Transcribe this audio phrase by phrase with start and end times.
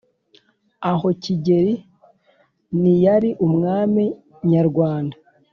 [0.91, 1.73] Aho Kigeli
[2.81, 4.03] niyari umwami
[4.51, 5.15] nyarwanda